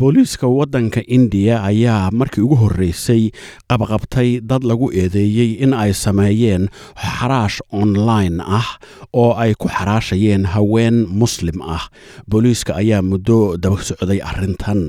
[0.00, 3.22] booliiska waddanka indiya ayaa markii ugu horreysay
[3.70, 6.64] qabqabtay dad lagu eedeeyey in ay sameeyeen
[6.96, 8.68] xaraash online ah
[9.12, 11.84] oo ay ku xaraashayeen haween muslim ah.
[12.30, 14.80] Booliiska ayaa muddo daba socday arrintan.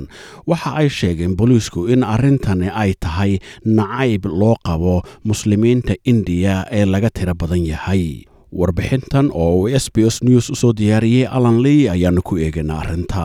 [0.48, 3.32] Waxa ay sheegeen booliisku in arrintani ay tahay
[3.78, 8.24] nacayb loo qabo muslimiinta indiya ee laga tiro badan yahay.
[8.60, 12.80] Warbixintan oo uu s b s news u soo diyaariyey alan ley ayaanu ku eegaynaa
[12.84, 13.24] arrinta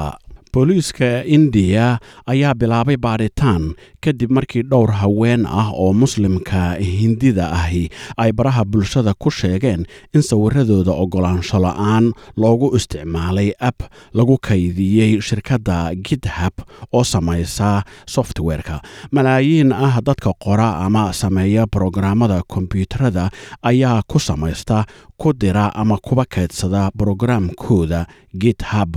[0.57, 2.01] booliiska indiya
[2.33, 7.85] ayaa bilaabay baadhitaan kadib markii dhowr haween ah oo muslimka hindida ahi
[8.17, 9.85] ay baraha bulshada ku sheegeen
[10.17, 12.09] in sawiradooda oggolaansho la'aan
[12.41, 13.85] loogu isticmaalay app
[14.17, 16.55] lagu kaydiyey shirkadda githab
[16.93, 17.83] oo samaysa
[18.15, 18.81] softwareka.
[19.13, 23.29] Malaayiin ah dadka qora ama sameeya brograamada kombyuutarada
[23.63, 24.85] ayaa ku samaysta
[25.21, 28.07] ku dira ama kuba kaydsada brograamkooda
[28.43, 28.97] githab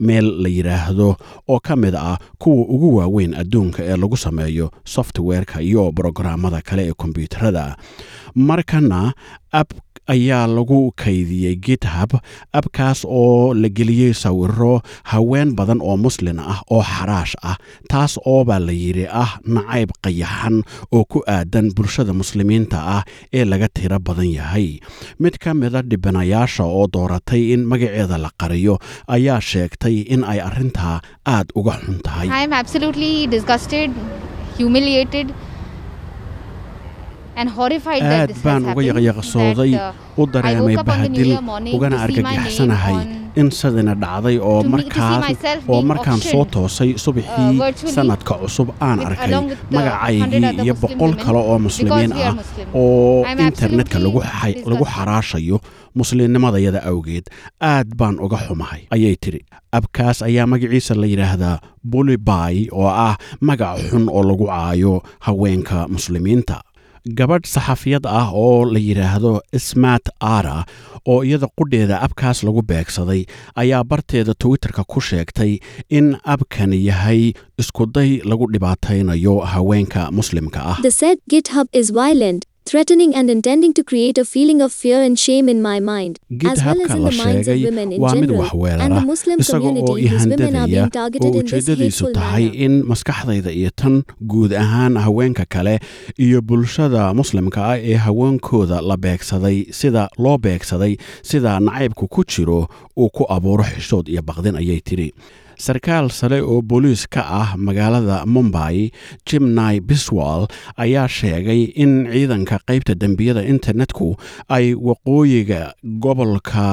[0.00, 1.08] meel la yidhaahdo
[1.48, 6.82] oo ka mid ah kuwa ugu waaweyn adduunka ee lagu sameeyo softwareka iyo brograamada kale
[6.88, 7.76] ee kombyuutarada
[8.34, 9.12] markana
[9.52, 9.66] ab
[10.14, 12.10] ayaa lagu kaydiyey githab
[12.58, 14.74] abkaas oo la geliyey sawiro
[15.12, 17.56] haween badan oo muslin ah oo xaraash ah
[17.92, 20.56] taas oo baa la yidhi ah nacayb qayaxan
[20.96, 23.02] oo ku aadan bulshada muslimiinta ah
[23.38, 24.68] ee laga tiro badan yahay.
[25.22, 28.74] Mid ka mida dhibanayaasha oo dooratay in magaceeda la qariyo
[29.16, 30.96] ayaa sheegtay in ay arrintaa
[31.34, 32.28] aad uga xun tahay
[37.36, 39.72] aad baan uga yaqyaqsooday
[40.16, 40.76] u uh, I dareemay
[41.42, 42.96] morning ugana argagaxsanahay
[43.40, 44.62] in sidina dhacday oo
[45.90, 50.64] markaan soo toosay uh, subaxii virtually sanadka cusub aan arkay along with the 100 magacaygii
[50.64, 52.34] iyo boqol kale oo muslimiin ah
[52.74, 53.98] oo internetka
[54.70, 55.56] lagu xaraashayo
[55.94, 57.26] muslimnimadayada awgeed
[57.72, 59.40] aad baan uga xumahay ayay tidhi.
[59.78, 61.56] Abkaas ayaa magaciisa la yidhaahdaa
[61.92, 66.56] bulibay oo ah magac xun oo lagu caayo haweenka muslimiinta
[67.06, 70.64] gabadh saxafiyad ah oo la yidhaahdo smat ara
[71.06, 73.24] oo iyada qudheeda abkaas lagu beegsaday
[73.62, 80.76] ayaa barteeda twitterka ku sheegtay in abkani yahay iskuday lagu dhibaataynayo haweenka muslimka ah
[82.70, 86.20] Threatening and intending to create a feeling of fear and shame in my mind,
[86.50, 88.82] as well as in la the minds of sheegay women in waa mid general wax
[88.84, 92.12] and the Muslim isaga oo community whose women are being targeted oo in this hateful
[92.18, 93.96] tahay in maskaxdayda iyo tan
[94.34, 95.74] guud ahaan haweenka kale
[96.26, 100.94] iyo bulshada muslimka ah ee haweenkooda la beegsaday sida loo beegsaday
[101.32, 102.60] sida nacaybku ku jiro
[102.96, 105.10] uu ku abuuro xishood iyo baqdin ayay tidhi
[105.64, 108.90] sarkaal sare oo booliis ka ah magaalada mumbai
[109.28, 110.46] jimnai biswal
[110.84, 114.08] ayaa sheegay in ciidanka qaybta dembiyada internetku
[114.56, 115.60] ay waqooyiga
[116.04, 116.66] gobolka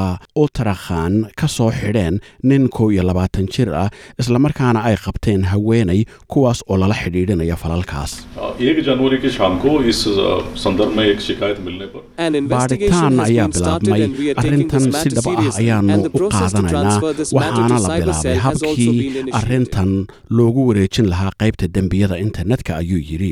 [0.44, 2.20] utrakhan ka soo xidheen
[2.52, 3.90] nin kow iyo labaatan jir ah
[4.24, 8.12] islamarkaana ay qabteen haweenay kuwaas oo lala xidhiidhinaya falalkaas.
[12.52, 14.02] Baadhitaan ayaa bilaabmay.
[14.42, 16.98] arrintan si dhaba ah ayaanu u qaadanaynaa
[17.38, 19.34] waxaana la bilaabay habka initiated.
[19.40, 19.92] arrintan
[20.38, 23.32] loogu wareejin lahaa qaybta dembiyada internetka ayuu yidhi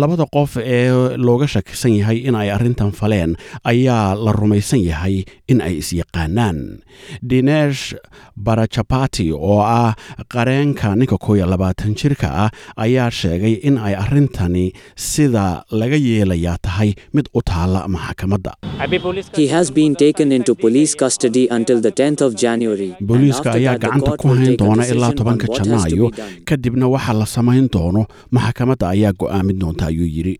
[0.00, 3.30] labada qof ee looga shakisan yahay in ay arrintan faleen
[3.72, 5.16] ayaa la rumaysan yahay
[5.52, 6.58] in ay isyaqaanaan
[7.30, 7.82] dinesh
[8.46, 9.94] barajapati oo ah
[10.34, 12.50] qareenka ninka iyo labaatan jirka ah
[12.84, 14.64] ayaa sheegay in ay arrintani
[15.08, 15.46] sida
[15.80, 18.52] laga yeelayaa tahay mid u taalla maxkamadda
[19.40, 22.88] He has been taken into police custody until the 10th of January.
[22.98, 26.06] and booliiska ayaa gacanta ku hayn take a doona ilaa tobanka janaayo
[26.48, 28.02] kadibna waxaa la samayn doono
[28.36, 30.34] maxkamadda ayaa go'aamin doonta ayuu yidhi.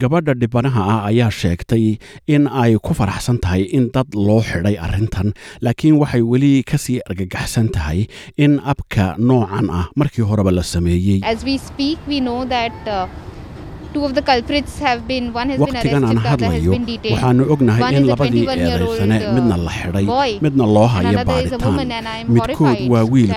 [0.00, 1.84] Gabadha dhibanaha ah ayaa sheegtay
[2.34, 5.28] in ay ku faraxsan tahay in dad loo xidhay arrintan
[5.64, 8.00] laakiin waxay weli ka sii argagaxsan tahay
[8.44, 11.18] in abka noocan ah markii horeba la sameeyey
[13.88, 15.74] As we speak, we know that two of the culprits have been one has been
[15.74, 17.14] waqtigan aan arrested, the other has hadlayo been detained.
[17.16, 22.78] waxaanu ognahay in labadii 21-year-old, eedaysane uh, midna la xidhay midna loo hayo am midkood
[22.88, 23.32] waa wiil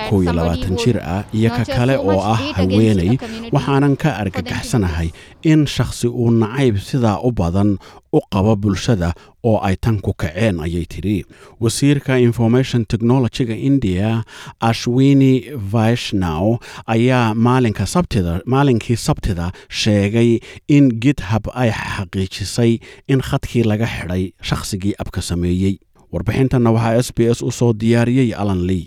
[0.84, 3.18] jir ah iyo ka kale oo ah haweenay
[3.52, 5.08] waxaanan ka argagaxsanahay
[5.42, 7.78] in shakhsi uu nacayb sidaa u badan
[8.12, 9.10] u qabo bulshada
[9.44, 11.24] oo ay tan ku kaceen ayay tidhi.
[11.60, 14.24] Wasiirka information technologyga india
[14.60, 15.32] ashwini
[15.72, 20.30] vaishnaw ayaa maalinkii sabtida sheegay
[20.68, 22.72] in github ay xaqiijisay
[23.12, 25.74] in khadkii laga xidhay shakhsigii abka sameeyey.
[26.12, 28.86] Warbixintanna waxaa s b s u soo diyaariyey alan lee